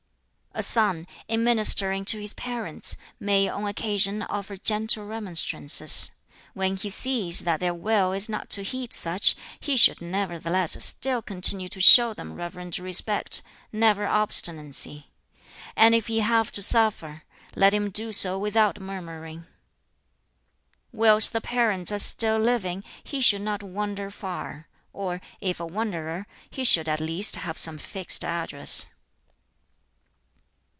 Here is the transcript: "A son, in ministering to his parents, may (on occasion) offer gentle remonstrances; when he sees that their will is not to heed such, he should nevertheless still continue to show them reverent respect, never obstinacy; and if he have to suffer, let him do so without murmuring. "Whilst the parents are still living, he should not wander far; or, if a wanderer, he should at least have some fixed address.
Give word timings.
"A 0.53 0.63
son, 0.63 1.07
in 1.29 1.45
ministering 1.45 2.03
to 2.05 2.19
his 2.19 2.33
parents, 2.33 2.97
may 3.21 3.47
(on 3.47 3.65
occasion) 3.65 4.23
offer 4.23 4.57
gentle 4.57 5.05
remonstrances; 5.07 6.11
when 6.53 6.75
he 6.75 6.89
sees 6.89 7.39
that 7.39 7.61
their 7.61 7.73
will 7.73 8.11
is 8.11 8.27
not 8.27 8.49
to 8.49 8.61
heed 8.63 8.91
such, 8.91 9.37
he 9.61 9.77
should 9.77 10.01
nevertheless 10.01 10.83
still 10.83 11.21
continue 11.21 11.69
to 11.69 11.79
show 11.79 12.13
them 12.13 12.33
reverent 12.33 12.77
respect, 12.79 13.41
never 13.71 14.05
obstinacy; 14.05 15.09
and 15.77 15.95
if 15.95 16.07
he 16.07 16.19
have 16.19 16.51
to 16.51 16.61
suffer, 16.61 17.23
let 17.55 17.73
him 17.73 17.89
do 17.89 18.11
so 18.11 18.37
without 18.37 18.77
murmuring. 18.81 19.45
"Whilst 20.91 21.31
the 21.31 21.39
parents 21.41 21.93
are 21.93 21.97
still 21.99 22.37
living, 22.37 22.83
he 23.05 23.21
should 23.21 23.41
not 23.41 23.63
wander 23.63 24.11
far; 24.11 24.67
or, 24.91 25.21
if 25.39 25.61
a 25.61 25.65
wanderer, 25.65 26.27
he 26.49 26.65
should 26.65 26.89
at 26.89 26.99
least 26.99 27.37
have 27.37 27.57
some 27.57 27.77
fixed 27.77 28.25
address. 28.25 28.87